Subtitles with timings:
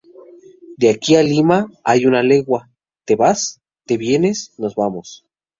[0.77, 2.71] De aquí a Lima hay una legua
[3.05, 5.27] ¿Te vas?, ¿Te vienes?, ¿Nos vamos?